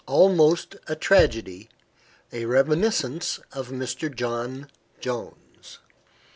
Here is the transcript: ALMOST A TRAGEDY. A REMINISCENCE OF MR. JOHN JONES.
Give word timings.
ALMOST 0.07 0.77
A 0.87 0.95
TRAGEDY. 0.95 1.69
A 2.33 2.45
REMINISCENCE 2.45 3.39
OF 3.53 3.69
MR. 3.69 4.15
JOHN 4.15 4.67
JONES. 4.99 5.77